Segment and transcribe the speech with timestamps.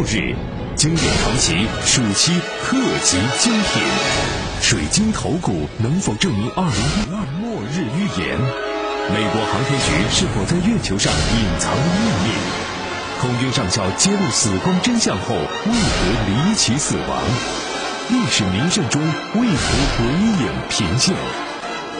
[0.00, 0.34] 六日，
[0.76, 2.32] 经典传奇暑期
[2.64, 3.82] 特辑精品：
[4.62, 8.38] 水晶头骨能否证明二零一二末日预言？
[9.10, 12.32] 美国航天局是否在月球上隐藏了秘密？
[13.20, 17.22] 空军上校揭露死光真相后，为何离奇死亡？
[18.08, 21.14] 历史名胜中为何鬼影频现？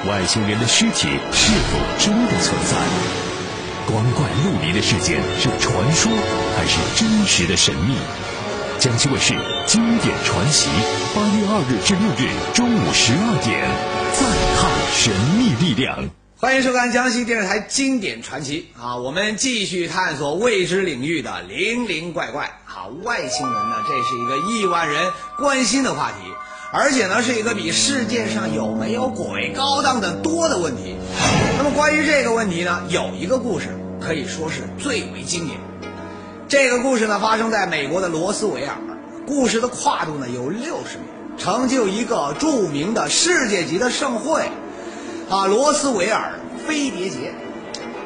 [0.08, 3.29] 外星人的尸体是否真的存在？
[3.90, 6.12] 光怪陆离的事件是传说
[6.56, 7.96] 还是真实的神秘？
[8.78, 9.34] 江西卫视
[9.66, 10.68] 经典传奇，
[11.12, 13.68] 八月二日至六日中午十二点，
[14.14, 14.22] 再
[14.60, 16.08] 看神秘力量。
[16.36, 18.96] 欢迎收看江西电视台经典传奇啊！
[18.96, 22.86] 我们继续探索未知领域的灵灵怪怪啊！
[23.02, 26.16] 外星人呢，这是一个亿万人关心的话题，
[26.72, 30.94] 而且呢，是一个比世界上有没有鬼高档的多的问题。
[31.62, 33.68] 那么关于这个问题呢，有一个故事
[34.00, 35.60] 可以说是最为经典。
[36.48, 38.74] 这个故事呢，发生在美国的罗斯维尔，
[39.26, 44.40] 故事的跨度呢有六十年，成就一个著名的世界级的盛会。
[45.28, 46.32] 啊，罗斯维尔
[46.66, 47.34] 飞碟节，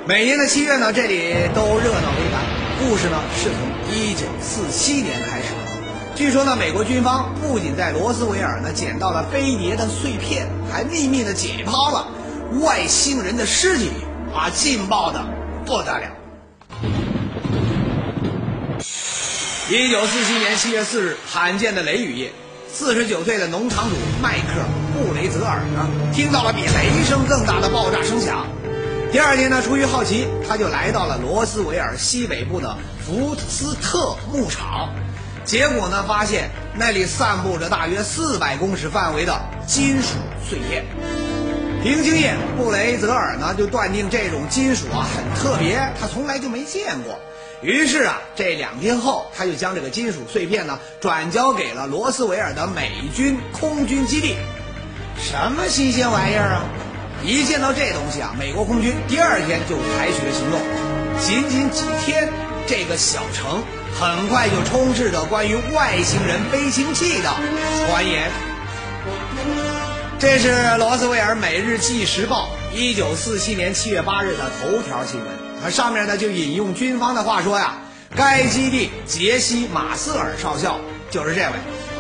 [0.05, 2.89] 每年的七月呢，这里都热闹非凡。
[2.89, 6.17] 故事呢是从一九四七年开始的。
[6.17, 12.09] 据说呢，美国军方不仅在罗斯维尔呢捡到了飞碟的碎片，还秘密的解剖了
[12.61, 13.91] 外星人的尸体，
[14.35, 15.25] 啊，劲爆的
[15.65, 16.07] 不得了。
[19.71, 22.33] 一九四七年七月四日，罕见的雷雨夜。
[22.73, 24.61] 四十九岁的农场主迈克·
[25.09, 28.47] 布雷泽尔呢，听到了比雷声更大的爆炸声响。
[29.13, 34.91] 第二天呢，出于好奇，他就来到了罗斯维尔西北部的福斯特牧场。
[35.45, 40.85] 结果呢，发现那里散布着大约四百公尺范围的金属碎片。
[41.85, 47.21] 凭经验，布雷泽尔呢就断定这种金属啊很特别，他从来就没见过。
[47.61, 54.35] 于是啊，这两天后，他就将这个金属碎片呢转交给了罗斯维尔的美军空军基地。
[55.19, 56.65] 什么新鲜玩意儿啊！
[57.23, 60.59] 一见到这东西啊，美国空军第二天就采取了行动。
[61.21, 62.33] 仅仅几天，
[62.67, 63.63] 这个小城
[64.01, 67.31] 很快就充斥着关于外星人飞行器的
[67.87, 68.31] 传言。
[70.27, 75.71] 这是罗斯威尔《每日纪时报》一九四七年七月八日的头条新闻。
[75.71, 77.77] 上面呢就引用军方的话说呀，
[78.17, 80.81] 该基地杰西·马瑟尔少校
[81.11, 81.47] 就是这位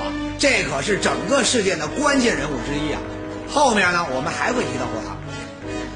[0.00, 0.08] 啊，
[0.38, 3.00] 这可是整个事件的关键人物之一啊。
[3.52, 5.02] 后面呢我们还会提到过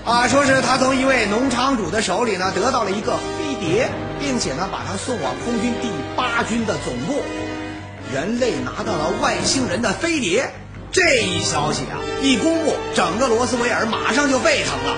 [0.04, 3.88] 他，啊，说是他从一位农场主的手里呢得到了一个飞碟，
[4.20, 7.22] 并且呢把他送往空军第八军的总部。
[8.12, 10.50] 人类拿到了外星人的飞碟，
[10.91, 14.97] 这一消息啊一公布，整个罗斯维尔马上就沸腾了。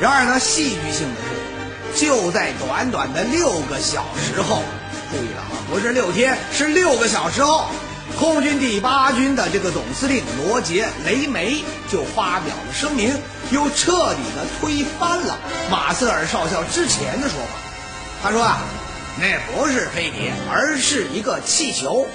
[0.00, 1.36] 然而呢，戏剧性的是。
[2.06, 4.62] 就在短短的六个小时后，
[5.10, 7.64] 注意了啊，不是六天，是六个小时后，
[8.18, 13.14] 空军第八军的这个总司令罗杰·雷梅就发表了声明，
[13.50, 15.38] 又彻底的推翻了
[15.70, 17.58] 马瑟尔少校之前的说法。
[18.22, 18.58] 他说啊，
[19.18, 22.06] 那不是飞碟，而是一个气球，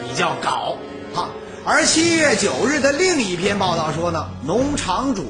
[0.00, 0.78] 比较搞
[1.12, 1.28] 哈。
[1.70, 5.26] 而七月九日的另一篇报道说呢，农场主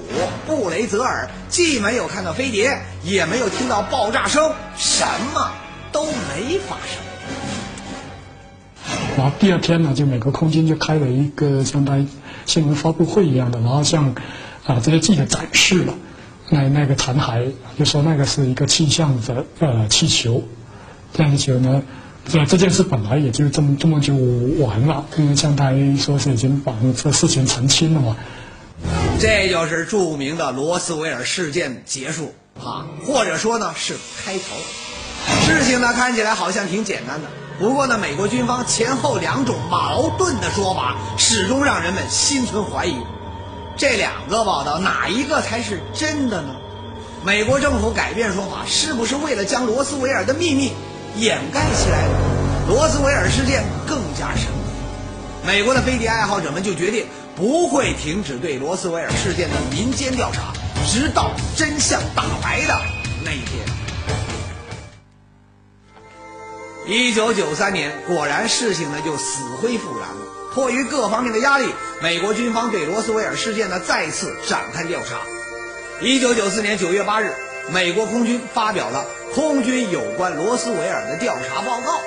[0.47, 5.05] 布雷泽尔既没有看到飞碟，也没有听到爆炸声，什
[5.35, 5.51] 么
[5.91, 7.03] 都没发生。
[9.17, 12.07] 然后第二天呢，就美国空军就开了一个相当于
[12.47, 14.15] 新闻发布会一样的，然后向
[14.65, 15.95] 啊这些记者展示了
[16.51, 20.45] 那那个残骸，就说那个是一个气象的呃气球，
[21.13, 21.83] 这样的球呢。
[22.31, 24.15] 这这件事本来也就这么这么就
[24.63, 28.17] 完了，因为像他说是已经把这事情澄清了嘛。
[29.19, 34.43] 这就是著名的罗斯维尔事件结束啊，或者说呢是开头。
[35.47, 37.29] 事情呢看起来好像挺简单的，
[37.59, 42.95] 不过呢美国军方前后两种矛盾的说法，始终让人们心存怀疑。
[43.77, 46.55] 这两个报道哪一个才是真的呢？
[47.25, 50.73] 美国政府改变说法，是不是为了将罗斯维尔的秘密？
[51.19, 52.07] 掩盖起来，
[52.69, 55.45] 罗斯维尔事件更加神秘。
[55.45, 60.53] 美国的飞碟爱好者们就决定不会停止对罗斯维尔事件的民间调查，
[60.87, 62.81] 直到真相大白的
[63.25, 63.67] 那一天。
[66.87, 70.23] 一九九三年，果然事情呢就死灰复燃了。
[70.55, 71.67] 迫于各方面的压力，
[72.01, 75.17] 美国军方对罗斯维尔事件呢再次展开调查。
[76.01, 77.35] 一九九四年九月八日。
[77.71, 82.01] 美国空军发表了空军有关罗斯维尔的调查报告。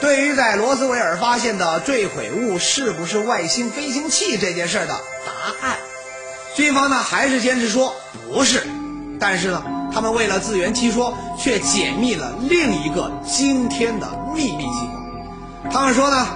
[0.00, 5.76] 对于在罗斯维尔发现的坠毁物是不是外星飞行器这件事的答案，
[6.54, 7.94] 军方呢还是坚持说
[8.30, 8.62] 不是。
[9.20, 9.62] 但是呢，
[9.92, 15.70] 他们为了自圆其说，却解密了另一个惊天的秘密计划。
[15.70, 16.26] 他们说呢，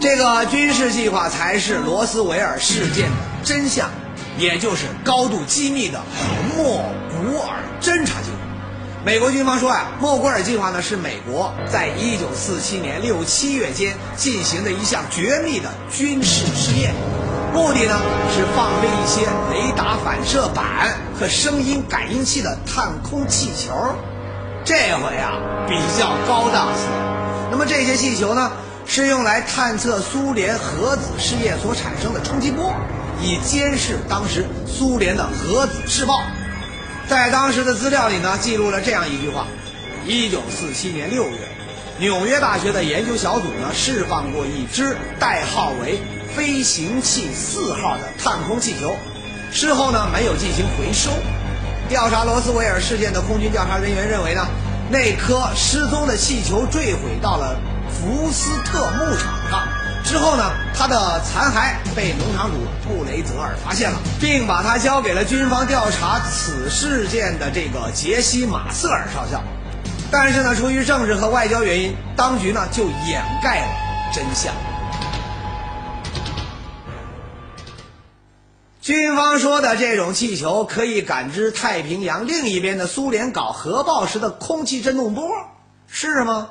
[0.00, 3.90] 这个军事计划才是罗斯维尔事件的真相，
[4.38, 6.00] 也就是高度机密的
[6.56, 8.39] 莫古尔侦察计划。
[9.02, 16.92] 美国军方说呀，莫古尔计划呢是美国在一九四七年六七月间进行的一项绝密的军事试验，
[17.54, 17.98] 目的呢
[18.30, 23.72] 是放飞一些雷达反射板和声音感应器的探空气球。
[24.66, 25.32] 这回啊
[25.66, 26.84] 比较高档次。
[27.50, 28.52] 那么这些气球呢
[28.84, 32.70] 是用来探测苏联核子试验所产生的冲击波，
[33.22, 36.20] 以监视当时苏联的核子试爆。
[37.10, 39.48] 在当时的资料里呢，记录了这样一句话：
[40.06, 41.38] 一九四七年六月，
[41.98, 45.98] 纽约大学的研究小组呢释放过一只代号为
[46.36, 48.94] “飞行器四号”的探空气球，
[49.50, 51.10] 事后呢没有进行回收。
[51.88, 54.46] 调查罗斯维尔事件的空军调查人员认为呢，
[54.88, 57.58] 那颗失踪的气球坠毁到了
[57.90, 59.68] 福斯特牧场上。
[60.10, 69.40] 之后呢，他的残骸被农场主布雷泽尔发现了，并把他交给了军方调查此事件的这个杰西马瑟尔少校。
[70.10, 73.68] 但是呢，出于政治和外交原因，当局呢就掩盖了
[74.12, 74.52] 真相。
[78.80, 85.24] 军方说的这种气球可以感知太平洋另一边的苏联搞核爆时的空气振动波，
[85.86, 86.50] 是吗？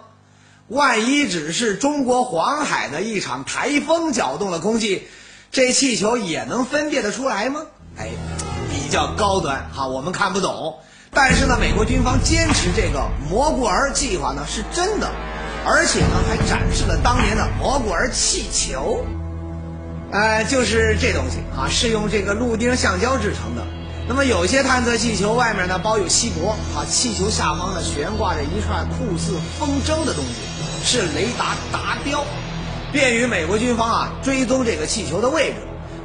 [0.70, 5.08] 万一只是中国黄海的一场台风搅动了空气，
[5.52, 7.62] 这气球也能分辨得出来吗？
[7.98, 8.10] 哎，
[8.70, 10.78] 比较高端哈，我们看不懂。
[11.12, 15.10] 但是呢，美国军方坚持这个蘑菇儿计划呢是真的，
[15.66, 19.04] 而且呢还展示了当年的蘑菇儿气球，
[20.12, 23.66] 呃，就是这东西啊，是用这个氯丁橡胶制成的。
[24.08, 30.49] 那么有些探测气球外面呢包有锡箔啊，气球下方呢悬挂着一串酷似风筝的东西。
[30.84, 32.24] 是雷达达标，
[32.92, 35.56] 便于美国军方啊追踪这个气球的位置。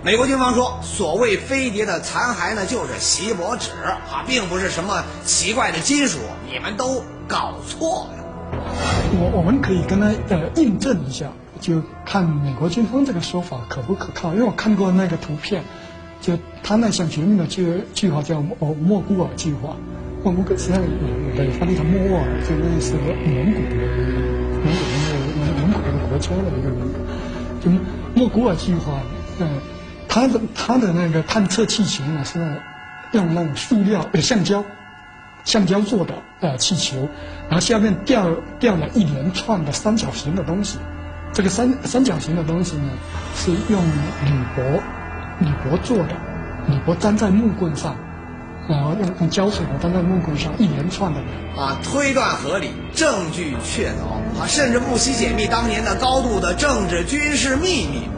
[0.02, 6.18] 美国军方说，所谓飞碟的残骸呢，就是锡箔纸啊，并不是什么奇怪的金属，
[6.52, 8.24] 你们都搞错了。
[9.16, 14.34] 我我们可以跟他呃印证一下，就看美国军方这个说法可不可靠。
[14.34, 15.64] 因为我看过那个图片，
[16.20, 19.74] 就他那项绝密的计计划叫莫莫古尔计划，
[20.22, 22.94] 莫古尔实际上也翻译成莫尔，就类似
[23.24, 23.60] 蒙古
[26.14, 26.78] 国家的一个人，
[27.60, 27.68] 就
[28.14, 29.00] 莫古尔计划，
[29.40, 29.48] 嗯，
[30.08, 32.38] 他的他的那个探测气球呢是
[33.10, 34.64] 用那种塑料呃橡胶，
[35.44, 37.08] 橡胶做的呃气球，
[37.48, 38.30] 然后下面吊
[38.60, 40.78] 吊了一连串的三角形的东西，
[41.32, 42.88] 这个三三角形的东西呢
[43.34, 44.62] 是用铝箔
[45.40, 46.14] 铝箔做的，
[46.68, 47.96] 铝箔粘在木棍上。
[48.68, 51.20] 然后用用胶水呢粘在木棍上，一连串的
[51.54, 58.08] 啊，推断合理，证据确凿啊，甚至不惜解密当年的高度的政治军事秘密，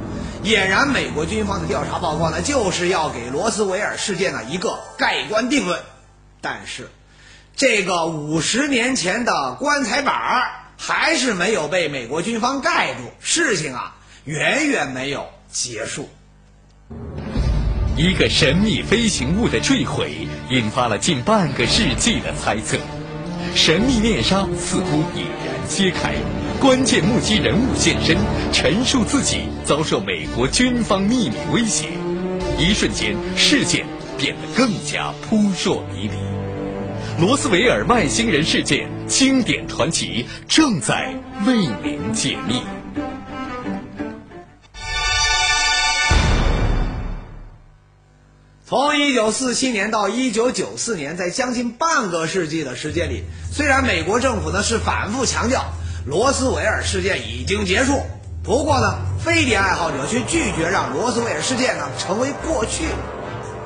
[0.44, 5.81] 俨然美国军方的调查报告呢，就是要给罗斯维尔事件呢一个盖棺定论。
[6.40, 6.88] 但是，
[7.56, 16.09] 这个五十年前的棺材板儿还是没有被美国军方盖住，事情啊远远没有结束。
[17.97, 22.76] 一个神秘飞行物的坠毁，引发了近半个世纪的猜测。
[23.54, 26.14] 神秘面纱似乎已然揭开，
[26.60, 28.16] 关键目击人物现身，
[28.52, 31.88] 陈述自己遭受美国军方秘密威胁。
[32.58, 33.86] 一瞬间，事件
[34.18, 36.16] 变得更加扑朔迷离。
[37.18, 41.14] 罗斯维尔外星人事件经典传奇正在
[41.46, 42.60] 为您解密。
[48.68, 55.64] 从一九四七年到一九九四年，在将近半个世纪的时间里，虽然美国政府呢是反复强调
[56.04, 58.02] 罗斯维尔事件已经结束，
[58.42, 62.87] 不过呢，飞碟爱好者却拒绝让罗斯维尔事件呢成为过去。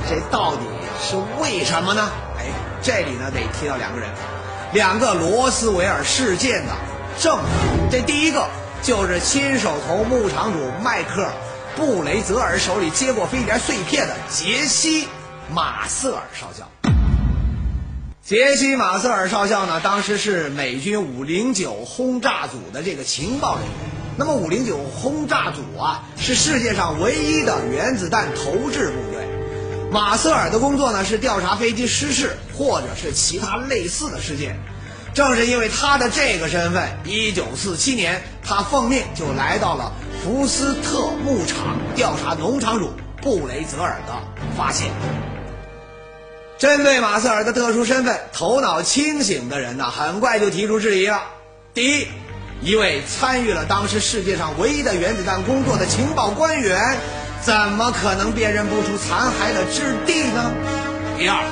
[0.07, 0.61] 这到底
[1.03, 2.11] 是为什么呢？
[2.37, 2.45] 哎，
[2.83, 4.07] 这里呢得提到两个人，
[4.75, 6.73] 两个罗斯维尔事件的
[7.19, 7.91] 证人。
[7.91, 8.47] 这第一个
[8.83, 11.27] 就是亲手从牧场主迈克。
[11.81, 15.05] 布雷泽尔手里接过飞碟碎片的杰西·
[15.51, 16.71] 马瑟尔少校。
[18.23, 23.73] 杰西·马瑟尔少校呢，当时是美军五零九轰炸组的这个情报人员。
[24.19, 29.27] 那么，五零九轰炸组啊，是世界上唯一的原子弹投掷部队。
[29.91, 34.55] 马瑟尔的工作呢，是调查飞机失事或者是其他类似的事件。
[35.15, 39.91] 正是因为他的这个身份，一九四七年，他奉命就来到了。
[40.23, 42.91] 福斯特牧场调查农场主
[43.23, 44.13] 布雷泽尔的
[44.55, 44.89] 发现。
[46.59, 51.23] 针对马瑟尔的特殊身份，头脑清醒的人呢，很快就提出质疑了。
[51.73, 52.09] 第一，
[52.61, 56.79] 一位参与了当时世界上唯一的原子弹工作的情报官员，
[57.41, 60.53] 怎么可能辨认不出残骸的质地呢？
[61.17, 61.43] 第二，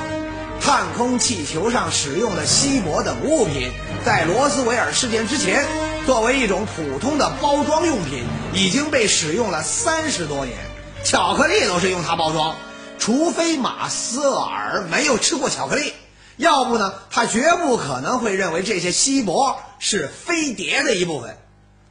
[0.61, 3.71] 探空气球上使用的锡箔等物品，
[4.05, 5.65] 在罗斯维尔事件之前，
[6.09, 10.57] 作为一种普通的包装用品，已经被使用了三十多年。
[11.03, 12.55] 巧克力都是用它包装，
[12.97, 15.93] 除非马瑟尔没有吃过巧克力。
[16.35, 21.37] 要不呢，他绝不可能会认为这些锡箔是飞碟的一部分。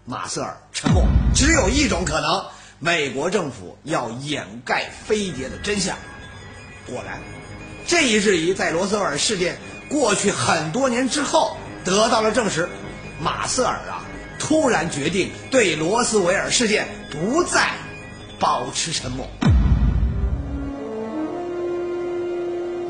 [0.05, 2.45] 马瑟尔沉默，只有一种可能：
[2.81, 5.97] 美国政府要掩盖飞碟的真相。
[6.89, 7.21] 果然，
[7.87, 12.69] 这一质疑在罗斯威尔事件过去很多年之后得到了证实。
[13.21, 13.99] 马瑟尔啊，
[14.39, 17.71] 突然决定对罗斯维尔事件不再
[18.39, 19.27] 保持沉默。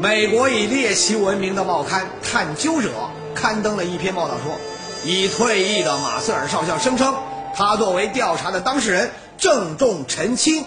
[0.01, 2.91] 美国以猎奇闻名的报刊《探究者》
[3.35, 4.57] 刊登了一篇报道，说，
[5.05, 7.15] 已退役的马瑟尔少校声称，
[7.55, 10.65] 他作为调查的当事人，郑重澄清，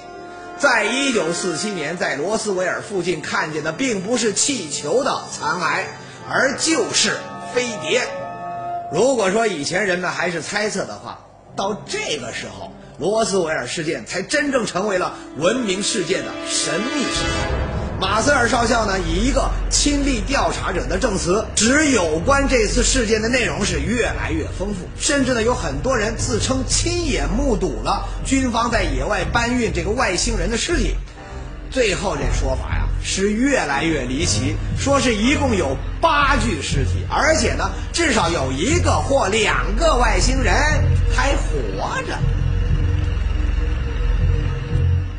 [0.58, 5.84] 在一九四七年在罗斯维尔附近看见的并不是气球的残骸，
[6.30, 7.18] 而就是
[7.54, 8.02] 飞碟。
[8.92, 17.72] 如果说以前人们还是猜测的话，到这个时候，罗斯威尔事件才真正成为了闻名世界的神秘事件。
[18.02, 30.96] 马瑟尔少校呢，以一个亲历调查者的证词，指有关这次事件的内容是越来越丰富，甚至呢有很多人自称亲眼目睹了军方在野外搬运这个外星人的尸体。
[31.70, 40.54] 最后这说法呀是越来越离奇，说是一共有八具尸体，而且呢至少有一个或两个外星人
[41.16, 42.18] 还活着。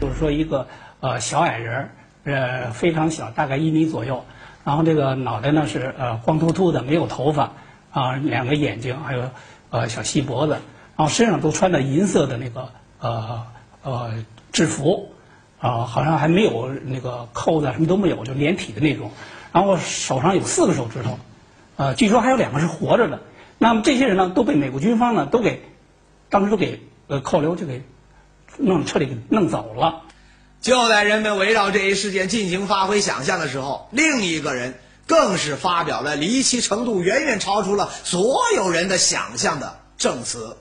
[0.01, 0.67] 就是说一个
[1.01, 1.91] 呃小矮人儿。
[2.25, 4.25] 呃，非常小，大概一米左右。
[4.65, 7.53] 然后这个脑袋呢是呃光秃秃的，没有头发，
[7.91, 9.29] 啊，两个眼睛，还有
[9.71, 10.53] 呃小细脖子。
[10.97, 12.69] 然后身上都穿着银色的那个
[13.01, 13.45] 呃
[13.83, 15.13] 呃制服，
[15.63, 19.13] 啊，好像还没有那个扣子，什么都没有，就连体的那种。
[19.53, 21.19] 然后手上有四个手指头，
[21.77, 23.21] 呃，据说还有两个是活着的。
[23.59, 25.63] 那么这些人呢，都被美国军方呢都给
[26.29, 27.85] 当时都给呃扣留，就给
[28.59, 30.03] 弄彻底给弄走了。
[30.61, 34.75] 就在人们围绕这一事件进行发挥想象的时候，另一个人
[35.07, 40.57] 更是发表了离奇程度远远超出了所有人的想象的证词。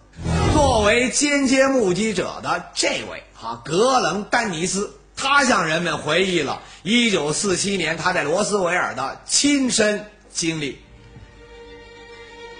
[0.71, 10.79] 作为间接目击者的这位哈格伦丹尼斯，他向人们回忆了1947年他在罗斯维尔的亲身经历。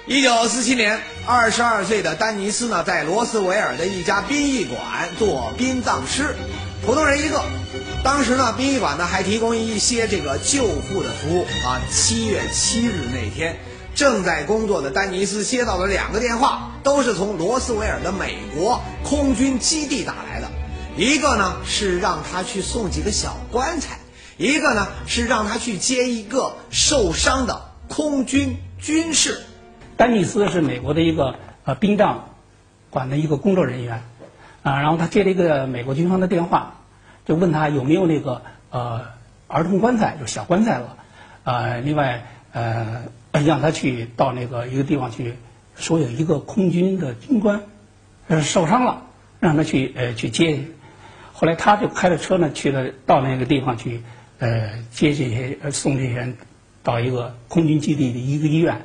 [0.09, 6.35] 1947年，22岁的丹尼斯呢，在罗斯维尔的一家殡仪馆做殡葬师。
[6.85, 7.41] 普通人一个，
[8.03, 11.79] 当时呢，殡仪馆呢还提供一些这个救护的服务啊。
[11.89, 13.57] 七月七日那天，
[13.95, 20.47] 正在工作的丹尼斯接到了两个电话，都是从罗斯维尔的美国空军基地打来的。
[20.97, 23.97] 一个呢是让他去送几个小棺材，
[24.37, 29.41] 一个呢是让他去接一个受伤的空军军士。
[29.97, 32.29] 丹尼斯是美国的一个呃殡葬
[32.89, 34.03] 馆的一个工作人员。
[34.63, 36.75] 啊，然后他接了一个美国军方的电话，
[37.25, 39.01] 就问他有没有那个呃
[39.47, 40.97] 儿童棺材，就小棺材了，
[41.43, 43.05] 呃，另外呃
[43.39, 45.35] 让他去到那个一个地方去，
[45.75, 47.61] 说有一个空军的军官
[48.27, 49.03] 呃受伤了，
[49.39, 50.59] 让他去呃去接。
[51.33, 54.01] 后来他就开着车呢去了到那个地方去
[54.39, 56.37] 呃接这些送这些人
[56.83, 58.81] 到一个空军基地的一个医院。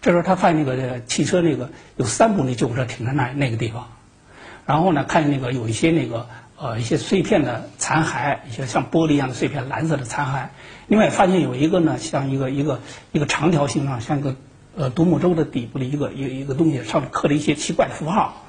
[0.00, 3.88] 这时候他看那个汽车那个有三部那救护车停在那那个地方。
[4.64, 6.28] 然后呢，看见那个有一些那个
[6.60, 10.48] 呃一些碎片的残骸，一些像玻璃一样的碎片，蓝色的残骸。
[10.88, 12.80] 另外发现有一个呢，像一个一个
[13.12, 14.34] 一个长条形状，像一个
[14.76, 18.44] 呃独木舟的底部的一个一个一个东西，上面刻了一些奇怪的符号。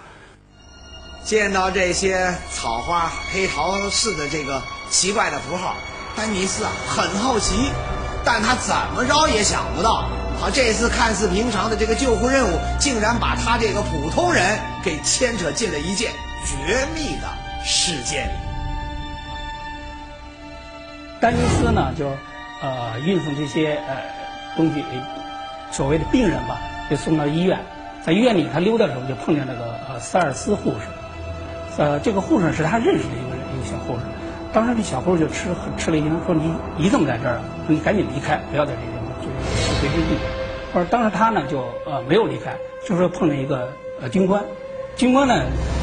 [1.24, 5.76] 见到这些草花黑桃似的这个奇怪的符号，
[6.16, 7.70] 丹尼斯啊很好奇，
[8.26, 10.10] 但他怎么着也想不到。
[10.40, 16.12] 好，这次看似平常的这个救护任务，竟然把他这个普通人给牵扯进了一件
[16.46, 17.28] 绝密的
[17.64, 18.30] 事件。
[21.20, 22.08] 丹尼斯呢，就
[22.62, 23.98] 呃运送这些呃
[24.56, 24.84] 东西，
[25.72, 26.58] 所谓的病人吧，
[26.90, 27.60] 就送到医院。
[28.02, 30.88] 在医院里，他溜达的时候就碰见那个呃塞尔斯护士。
[31.78, 34.02] 呃，这个护士是他认识的一个一个小护士。
[34.52, 37.42] 当时那小护士就吃吃了一惊，说：“你你怎么在这儿啊？
[37.68, 38.88] 说你赶紧离开，不要在这里。”
[39.80, 40.18] 随之地，
[40.74, 42.54] 而当时他呢就呃没有离开，
[42.86, 44.44] 就说碰见一个呃军官，
[45.00, 45.34] 军官呢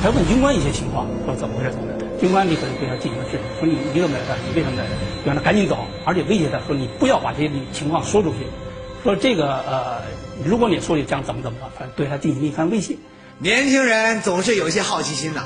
[0.02, 4.36] 还问军官一些情况，说怎么回事怎么回事，军官立刻就对他进行了质问，说你你怎么来这？
[4.46, 5.24] 你为什么来这？
[5.24, 8.44] 就让他赶紧走，而且威胁他说你不要把这些情况说出去，
[9.02, 10.02] 说这个呃
[10.44, 12.94] 如果你说你将怎么怎么，反正对他进行了一番威胁。
[13.38, 15.44] 年轻人总是有些好奇心呐。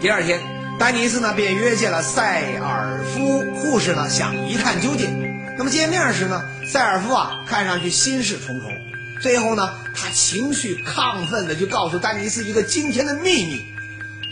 [0.00, 0.38] 第二天，
[0.78, 5.10] 丹尼斯呢便约见了塞尔夫护士呢，想一探究竟。
[5.58, 8.70] 那么见面时呢，塞尔夫啊看上去心事重重。
[9.20, 13.66] 最后呢，他情绪亢奋的就告诉丹尼斯一个惊天的秘密：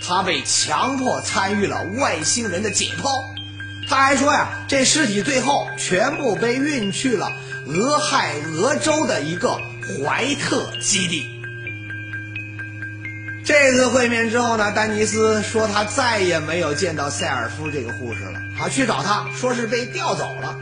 [0.02, 3.08] 他被强迫参与了外星人的解剖。
[3.86, 7.30] 他还说呀，这尸体最后全部被运去了
[7.66, 9.58] 俄亥俄州的一个
[10.04, 11.26] 怀特基地。
[13.44, 18.40] 这次会面之后呢，丹尼斯说他再也没有见到塞尔夫这个护士了。
[18.58, 20.58] 他，去找他说是被调走了。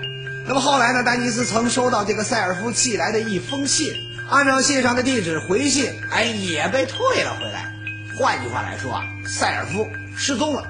[0.49, 3.92] 那么后来呢，丹尼斯曾收到这个塞尔夫寄来的一封信。
[4.28, 7.73] 按照信上的地址回信，哎，也被退了回来。
[8.18, 10.64] 换句话来说啊，塞尔夫失踪了。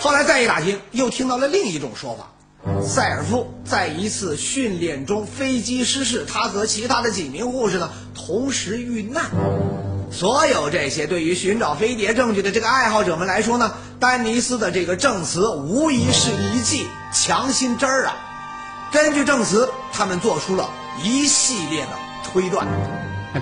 [0.00, 9.26] 后来再一打听，又听到了另一种说法：塞尔夫在一次训练中飞机失事，他和其他的几名护士呢同时遇难。
[10.10, 18.16] 所有这些对于寻找飞碟证据的这个爱好者们来说呢，丹尼斯的这个证词无疑是一剂强心针儿啊。
[18.90, 20.70] 根据证词，他们做出了
[21.04, 22.07] 一系列的。
[22.30, 22.66] 推断，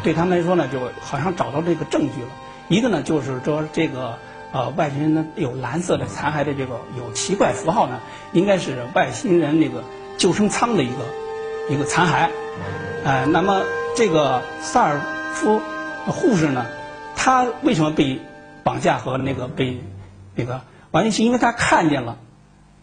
[0.04, 2.28] 对他们来说呢，就好像找到这个证据了。
[2.68, 4.16] 一个呢，就是说这个
[4.52, 7.98] 呃外星人呢有蓝色的残骸的这个有奇怪符号呢，
[8.32, 9.82] 应该是外星人那个
[10.16, 12.30] 救生舱的一个一个残骸。
[13.04, 13.62] 呃，那么
[13.96, 15.00] 这个萨尔
[15.32, 15.60] 夫
[16.06, 16.66] 护士呢，
[17.16, 18.20] 他为什么被
[18.62, 19.80] 绑架和那个被
[20.34, 20.62] 那个
[20.92, 22.16] 完全是因为他看见了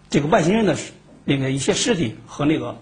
[0.10, 0.76] 这个外星人的
[1.24, 2.78] 那个一些尸体和那个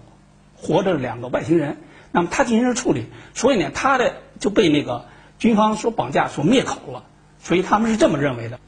[0.56, 1.76] 活着两个外星人。
[2.12, 5.06] 那么他进行了处理，所以呢，他的就被那个
[5.38, 7.04] 军方所绑架、所灭口了，
[7.42, 8.58] 所以他们是这么认为的。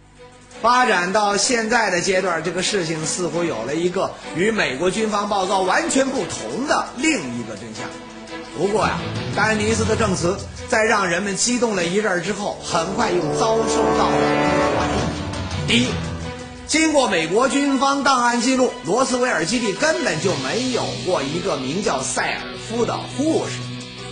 [0.63, 7.87] 发展到现在的阶段，这个事情似乎有了一个与美国军方报告完全不同的另一个真相。
[8.57, 8.99] 不过呀，
[9.37, 14.17] 丹尼斯的证词在让人们激动了一阵儿之后，很快又遭受到了
[14.79, 15.69] 怀疑。
[15.69, 15.89] 第一。
[16.67, 23.61] 经过美国军方档案记录，罗斯威尔基地根本就没有过一个名叫塞尔夫的护士。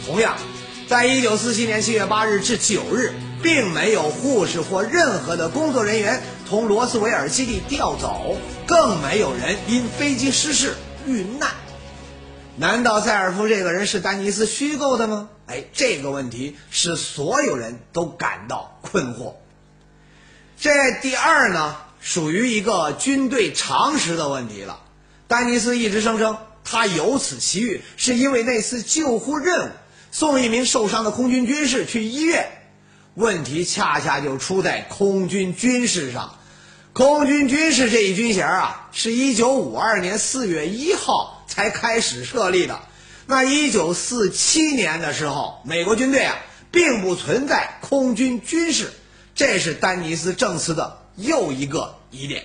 [0.06, 0.36] 同样，
[0.88, 3.12] 在1947年7月8日至9日，
[3.42, 8.36] 并没有护士或任何的工作人员从罗斯维尔基地调走，
[8.66, 10.74] 更没有人因飞机失事
[11.06, 11.50] 遇难。
[12.56, 15.30] 难道塞尔夫这个人是丹尼斯虚构的吗？
[15.46, 19.34] 哎，这个问题使所有人都感到困惑。
[20.60, 21.76] 这第二呢？
[22.04, 24.80] 属于一个军队常识的问题了。
[25.28, 29.70] 丹尼斯一直声称，他有此奇遇是因为那次救护任务，
[30.11, 32.51] 送一名受伤的空军军士去医院。
[33.14, 36.37] 问题恰恰就出在空军军事上。
[36.92, 42.81] 空军军事这一军衔啊，是一九五二年四月一号才开始设立的。
[43.27, 46.37] 那一九四七年的时候，美国军队啊，
[46.70, 48.92] 并不存在空军军事。
[49.35, 50.98] 这是丹尼斯证词的。
[51.14, 52.42] 又一个疑点，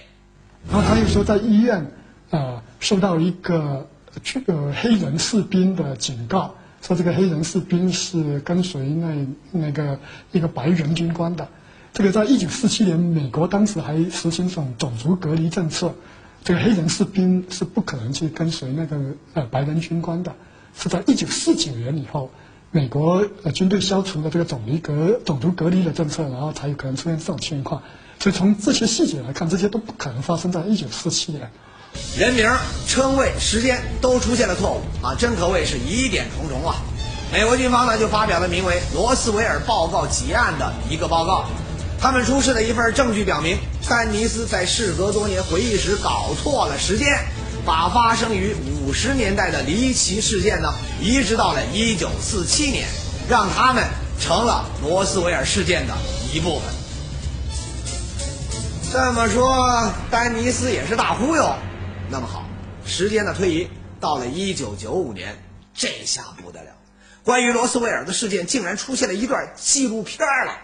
[0.69, 1.89] 然后他又说在医院，
[2.31, 3.87] 呃，受到一个
[4.23, 9.99] 这个黑人士兵的警告，说这个黑人士兵是跟随那那个
[10.31, 11.47] 一个白人军官的。
[11.93, 15.95] 这个在一九四七年，美国当时还实行这种种族隔离政策，
[16.43, 18.97] 这个黑人士兵是不可能去跟随那个
[19.33, 20.33] 呃白人军官的。
[20.75, 22.29] 是在一九四九年以后，
[22.69, 27.81] 美国呃军队消除了这个种族隔种族隔离的政策，然后才有可能出现这种情况。
[28.19, 31.49] 所以从这些细节来看，这些都不可能发生在一九四七年。
[32.17, 32.51] 人名、
[32.87, 36.75] 称谓、时间都出现了错误啊，真可谓是疑点重重啊！
[37.31, 41.45] 美国军方呢就发表了名为《罗斯维尔报告结案》的一个报告，
[41.99, 43.57] 他们出示的一份证据表明，
[43.87, 47.19] 丹尼斯在事隔多年回忆时搞错了时间，
[47.65, 52.87] 把发生于五十年代的离奇事件呢移植到了一九四七年，
[53.29, 53.83] 让他们
[54.19, 55.93] 成了罗斯维尔事件的
[56.33, 56.63] 一部分。
[58.91, 61.53] 这么说，丹尼斯也是大忽悠。
[62.09, 62.45] 那么好，
[62.85, 65.37] 时间的推移到了一九九五年，
[65.73, 66.71] 这下不得了，
[67.23, 70.57] 关于罗斯威尔的事件竟然出现了一段纪录片了。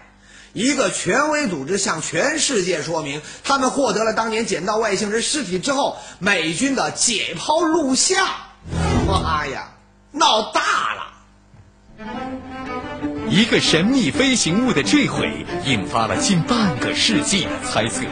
[0.54, 8.26] 一个权威组织向全世界说明，他们获得了当年捡到外星人尸体之后美军的解剖录像。
[9.06, 9.74] 妈呀，
[10.12, 11.13] 闹大了！
[13.34, 15.28] 一个神秘飞行物的坠毁，
[15.66, 18.04] 引发了近半个世纪的猜测。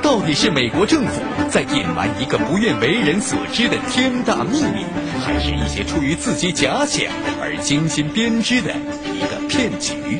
[0.00, 4.86] 到底是美国政府在隐瞒一个不愿为人所知的天大秘密，
[5.22, 7.04] 还是一些出于自己假想
[7.42, 8.72] 而精心编织的
[9.12, 10.18] 一个骗局？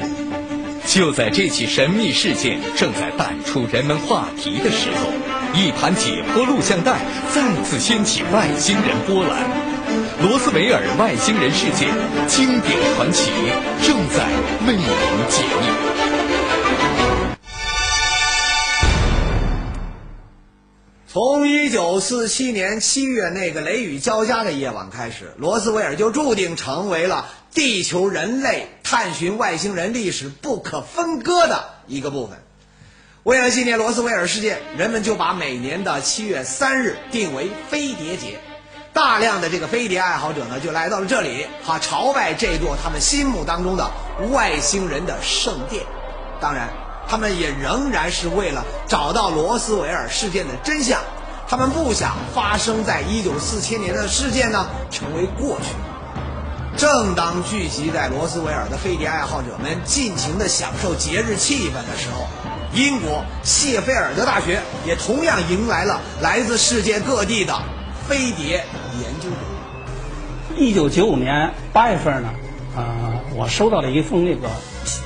[0.84, 7.00] 就在这起神秘事件正在淡出人们话题的时候，一盘解剖录像带
[7.32, 9.63] 再次掀起外星人波澜。
[10.26, 11.86] 罗斯维尔外星人事件
[12.26, 13.30] 经典传奇
[13.82, 14.24] 正在
[14.66, 14.86] 为您
[15.28, 15.66] 解密。
[21.06, 32.38] 从一九四七年七月那个雷雨交加的夜晚开始，罗斯维尔就注定成为了地球人类探寻外星人历史不可分割的一个部分。
[33.24, 38.38] 为了纪念罗斯威尔事件，人们就把每年的七月三日定为飞碟节。
[38.94, 43.90] 大量的这个飞碟爱好者呢，就来到了这里，哈，朝拜这座他们心目当中的
[44.30, 45.84] 外星人的圣殿。
[46.40, 46.70] 当然。
[47.06, 50.98] 他们也仍然是为了找到罗斯维尔事件的真相，
[51.46, 55.74] 他们不想发生在一九四七年的事件呢成为过去。
[56.78, 62.26] 正当聚集在罗斯维尔的飞碟爱好者们尽情的享受节日气氛的时候，
[62.72, 67.54] 英国谢菲尔德大学也同样迎来了来自世界各地的
[68.08, 68.64] 飞碟
[69.02, 69.36] 研究者。
[70.56, 72.30] 一九九五年八月份呢，
[72.76, 74.48] 呃，我收到了一封那个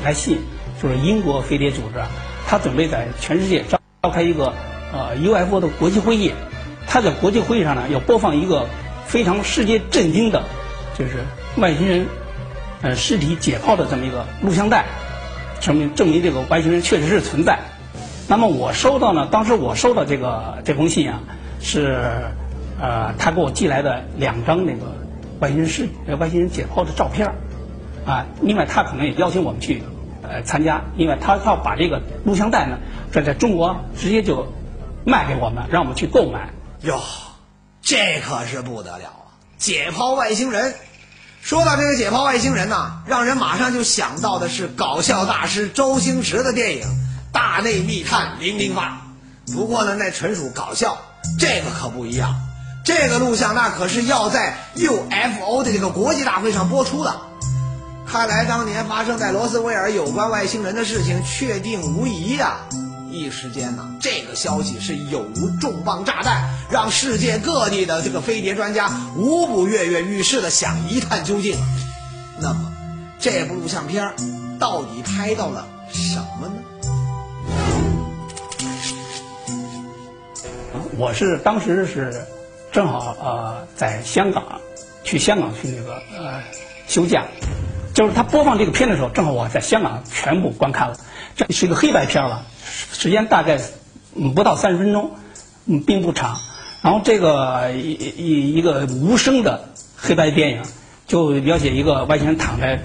[0.05, 0.38] 来信。
[0.81, 2.01] 就是英国飞碟组织，
[2.46, 4.53] 他准备在全世界召召开一个
[4.92, 6.33] 呃 UFO 的国际会议。
[6.87, 8.68] 他在国际会议上呢，要播放一个
[9.05, 10.44] 非常世界震惊的，
[10.96, 11.24] 就是
[11.57, 12.07] 外星人
[12.83, 14.85] 呃尸体解剖的这么一个录像带，
[15.59, 17.59] 证明证明这个外星人确实是存在。
[18.29, 21.18] 那么我收到呢，当时我收到这个这封信啊，
[21.61, 21.98] 是
[22.80, 24.94] 呃他给我寄来的两张那个
[25.40, 25.88] 外星人尸
[26.18, 27.34] 外星人解剖的照片
[28.06, 28.26] 啊。
[28.40, 29.82] 另外他可能也邀请我们去。
[30.20, 32.76] 呃，参加，因为他要把这个录像带呢，
[33.10, 34.52] 在在中国直接就
[35.06, 36.50] 卖给我们，让我们去购买。
[36.82, 37.00] 哟，
[37.80, 39.40] 这可是不得了啊！
[39.56, 40.74] 解剖外星人，
[41.40, 46.82] 说到这个解剖外星人呢，让人马上就想到的是搞笑大师周星驰的电影
[47.32, 49.00] 《大内密探零零发》。
[49.54, 50.98] 不过呢，那纯属搞笑，
[51.38, 52.47] 这个可不一样。
[52.88, 57.14] 这个录像那可是要在 UFO 的这个国际大会上播出的。
[58.07, 62.61] 看来当年发生在罗斯威尔有关外星人的事情确定无疑呀！
[63.11, 71.59] 一时间呢，这个消息是有如重磅炸弹，让世界各地的这个飞碟专家无不跃跃欲试的想一探究竟。
[72.40, 72.72] 那么，
[73.20, 74.14] 这部录像片
[74.59, 76.55] 到底拍到了什么呢？
[80.96, 82.24] 我是当时是
[82.72, 84.61] 正好呃在香港，
[85.04, 86.42] 去香港去那个呃
[86.87, 87.24] 休假。
[87.94, 90.96] 就是他播放这个片的时候，正好我在香港全部观看了。
[91.35, 92.46] 这是一个黑白片了，
[92.92, 93.59] 时间大概
[94.37, 95.16] 不到三十分钟，
[95.66, 96.37] 嗯，并不长。
[96.81, 100.62] 然后这个一一一个无声的黑白电影，
[101.09, 102.81] 就描写一个外星人躺在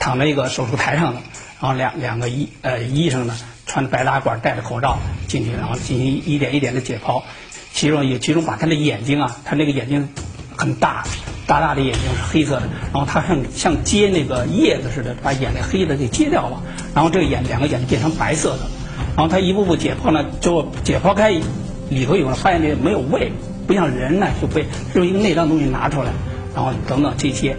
[0.00, 1.20] 躺在一个手术台上的，
[1.60, 7.22] 然后两两个医呃医生呢穿着白大褂戴着口罩进去，然后进行一点一点的解剖。
[7.76, 10.08] 其中也其中把他的眼睛啊，他那个眼睛
[10.56, 11.04] 很大。
[11.46, 12.62] 大大的眼睛是黑色的，
[12.92, 16.60] 然后他像像接那个叶子似的，把眼那黑的给接掉了，
[16.92, 18.62] 然后这个眼两个眼睛变成白色的，
[19.14, 21.30] 然后他一步步解剖呢，就解剖开
[21.88, 23.30] 里头有了，发现这没有胃，
[23.64, 26.10] 不像人呢就被用一个内脏东西拿出来，
[26.52, 27.56] 然后等等这些，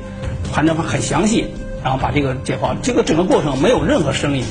[0.52, 1.46] 反正很详细，
[1.82, 4.44] 然后把这个解剖，这个整个过程没有任何声音。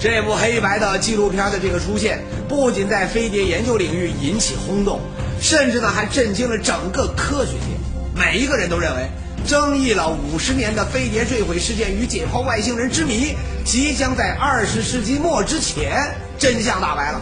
[0.00, 5.00] 这部黑白的纪录片的这个出现，不仅在飞碟研究领域引起轰动。
[5.40, 7.78] 甚至呢，还震惊了整个科学界。
[8.12, 9.08] 每一个人都认为，
[9.46, 17.20] 争议了五十年的飞碟坠毁事件与解剖外星人之谜，即将在二十世纪末之前真相大白了。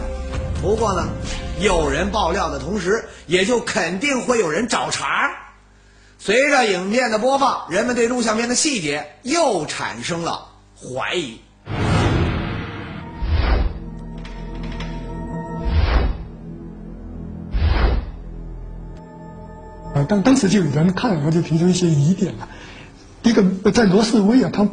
[0.59, 1.07] 不过呢，
[1.59, 5.29] 有人爆料的同时，也就肯定会有人找茬。
[6.17, 11.39] 随着影片的播放，人们对录像片的细节又产生了怀疑。
[20.07, 22.47] 当当时就有人看，了就提出一些疑点了。
[23.23, 24.67] 一个，在罗斯威尔，他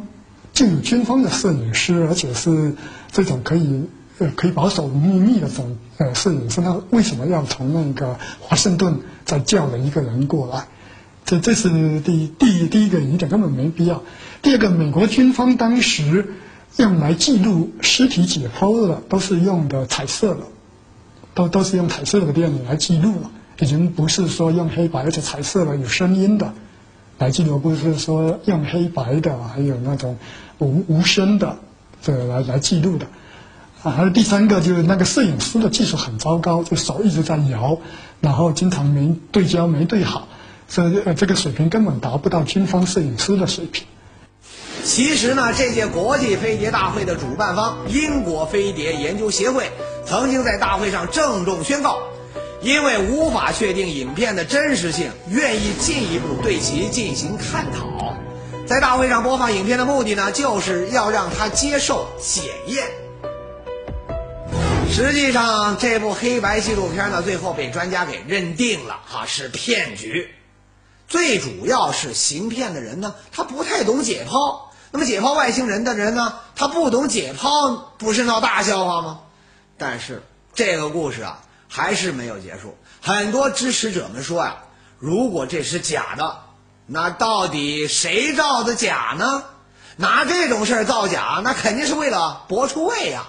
[0.53, 2.75] 就有军方的摄影师，而且是
[3.11, 3.85] 这种可以
[4.19, 10.69] 呃可以保守秘密的这种呃摄影师，那为什么要从那个华盛顿再叫了一个人过来？
[11.25, 14.03] 这这是第第第一个疑点，根本没必要。
[14.43, 16.35] 第二个，美国军方当时
[16.77, 20.43] 用来记录尸体解剖的，都是用的彩色的，
[21.35, 23.31] 都都是用彩色的电影来记录了。
[23.61, 26.53] 已经不是说用黑白而且彩色的有声音的
[27.19, 30.19] 来记录，不是说用黑白的，还有那种
[30.59, 31.59] 无无声的
[32.03, 33.07] 这来来记录的。
[33.83, 37.79] 啊，还有第三个就是那个摄影师的技术很糟糕，就手一直在摇，
[38.21, 40.27] 然后经常没对焦没对好，
[40.69, 43.87] 这呃这个水平根本达不到军方摄影师的水平。
[44.83, 49.71] 其实呢，这届国际飞碟大会的主办方英国飞碟研究协会
[50.05, 51.99] 曾经在大会上郑重宣告。
[52.65, 58.17] 因为无法确定影片的真实性，愿意进一步对其进行探讨。
[58.67, 62.87] 在大会上播放影片的目的呢，就是要让他接受检验。
[64.91, 70.31] 实际上，这部黑白纪录片呢，最后被专家给认定了哈是骗局。
[71.07, 74.59] 最主要是行骗的人呢，他不太懂解剖。
[74.91, 79.21] 那么解剖外星人的人呢，他不懂解剖，不是闹大笑话吗？
[79.77, 80.23] 但是
[80.55, 81.43] 这个故事啊，
[81.75, 82.79] 还是没有结束。
[83.03, 84.59] 很多支持者们说呀，
[85.01, 86.37] 如果这是假的，
[86.87, 89.43] 那到底谁造的假呢？
[89.97, 93.25] 拿这种事儿造假，那肯定是为了博出位呀。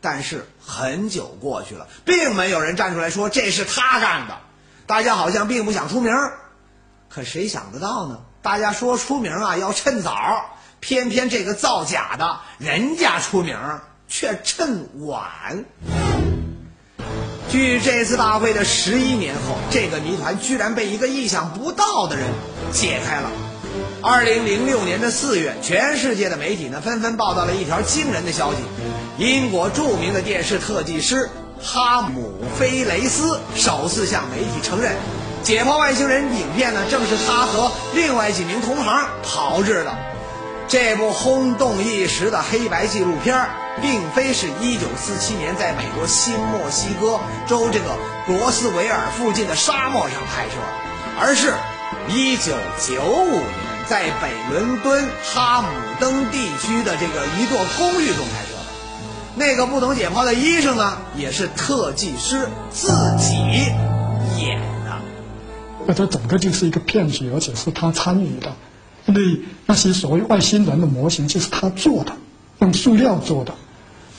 [0.00, 4.38] 但是很久过去了，并没有人站出来说这是他干的，
[4.86, 6.14] 大家好像并不想出名。
[7.08, 8.20] 可谁想得到呢？
[8.42, 10.14] 大家说出名啊要趁早，
[10.78, 13.58] 偏偏这个造假的人家出名
[14.06, 15.64] 却趁晚。
[17.50, 22.26] 据这次大会的十一年后，这个谜团居然被一个意想不到的人
[22.72, 23.30] 解开了。
[24.02, 28.58] 二零零六年的四月，全世界的媒体呢纷纷报道了一条惊人的消息：
[29.16, 31.30] 英国著名的电视特技师
[31.62, 34.92] 哈姆菲雷斯首次向媒体承认，
[35.42, 39.96] 解剖外星人影片呢正是他和另外几名同行炮制的。
[40.68, 43.48] 这部轰动一时的黑白纪录片，
[43.80, 47.96] 并非是一九四七年在美国新墨西哥州这个
[48.28, 50.56] 罗斯维尔附近的沙漠上拍摄，
[51.18, 51.54] 而是
[52.08, 53.68] 一九九五年。
[53.88, 58.66] 在北伦敦哈姆登地区的这个一座公寓中拍摄的，
[59.34, 63.34] 那个不懂解剖的医生呢，也是特技师自己
[64.36, 65.00] 演的。
[65.86, 68.52] 那这整个就是一个骗局，而且是他参与的，
[69.12, 72.12] 对那些所谓外星人的模型就是他做的，
[72.60, 73.54] 用塑料做的，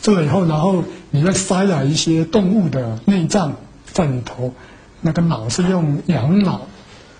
[0.01, 4.53] 做了以后，然后里面塞了一些动物的内脏在里头，
[5.01, 6.61] 那个脑是用羊脑。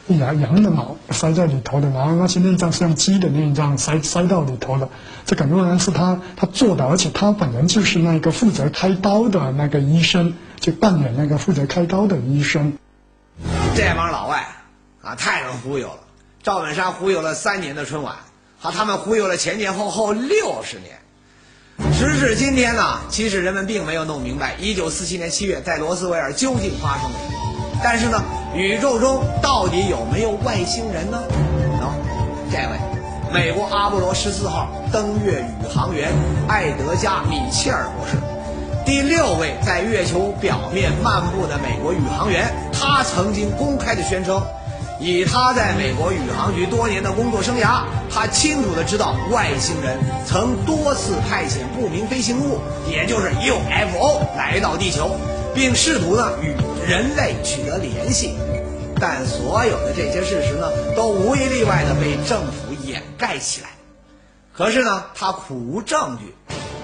[0.10, 4.90] 羊羊的脑塞在里头的，然后那些内脏是用鸡的内脏塞塞到里头的，
[5.24, 12.74] 这很多人是他他做的，而且他本人就是那个负责开刀的那个医生，就扮演那个负责开刀的医生。
[13.76, 14.48] 这帮老外
[15.04, 16.00] 啊，太能忽悠了！
[16.42, 18.16] 赵本山忽悠了三年的春晚，
[18.62, 20.98] 和他们忽悠了前前后后六十年。
[21.94, 27.82] 时至今天呢，其实人们并没有弄明白，一九四七年七月在罗斯威尔究竟发生了什么。
[27.84, 28.24] 但是呢，
[28.56, 31.22] 宇宙中到底有没有外星人呢？
[31.82, 31.92] 喏，
[32.50, 32.80] 这位，
[33.34, 36.10] 美国阿波罗十四号登月宇航员
[36.48, 38.16] 艾德加·米切尔博士，
[38.86, 44.42] 第六位在月球表面漫步的美国宇航员，他曾经公开的宣称，
[45.00, 52.60] 以他在美国宇航局多年的工作生涯，他清楚的知道外星人曾多次派遣不明飞行物，
[52.90, 55.16] 也就是 UFO 来到地球，
[55.54, 56.54] 并试图呢与。
[56.88, 58.34] 人类取得联系，
[59.00, 63.70] 但所有的这些事实呢，都无一例外的被政府掩盖起来。
[64.52, 66.34] 可是呢，他苦无证据。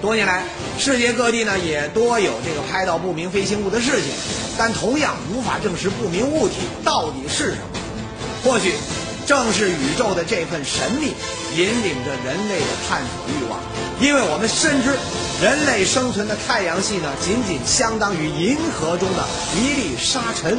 [0.00, 0.44] 多年来，
[0.78, 4.12] 世界各地呢也多有这个拍到不明飞行物的事情，
[4.56, 7.75] 但同样无法证实不明物体到底是什么。
[8.46, 8.74] 或许，
[9.26, 11.14] 正是宇宙的这份神秘，
[11.56, 13.58] 引领着人类的探索欲望。
[14.00, 14.94] 因为我们深知，
[15.42, 19.24] 人类生存的太阳系呢，仅仅相当于银河中的
[19.58, 20.56] 一粒沙尘。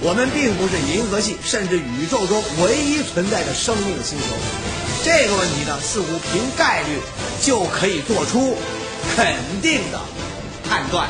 [0.00, 4.24] 我们并不是银河系甚至宇宙中唯一存在的生命星球。
[5.04, 7.00] 这个问题呢，似乎凭概率
[7.42, 8.56] 就可以做出
[9.14, 9.26] 肯
[9.60, 10.00] 定的
[10.66, 11.06] 判断。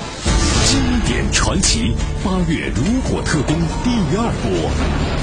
[0.67, 4.69] 经典传奇八月如火特工第二波，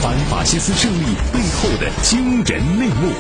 [0.02, 3.12] 反法西斯胜利背后的惊人内幕。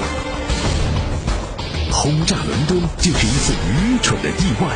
[1.92, 4.74] 轰炸伦敦就是一次愚蠢的意外。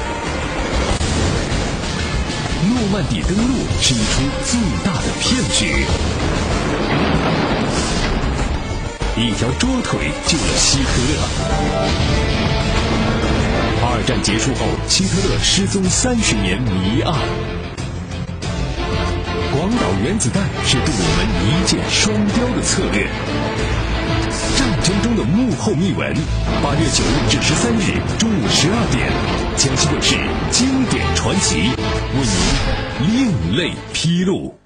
[2.68, 5.86] 诺曼底登陆是一出最大的骗局。
[9.16, 11.16] 一条桌腿救了希特勒。
[13.80, 17.14] 二战结束后，希特勒失踪三十年谜案。
[19.54, 23.08] 广岛原子弹是对我们一箭双雕的策略。
[24.58, 26.14] 战争中的幕后秘闻，
[26.64, 29.12] 八月九日至十三日中午十二点，
[29.56, 30.16] 江西卫视
[30.52, 31.56] 《经典传奇》
[32.14, 32.26] 为
[33.06, 34.58] 您另类披露。